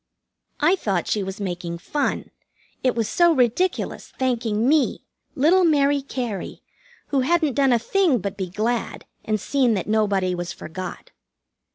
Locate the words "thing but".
7.77-8.35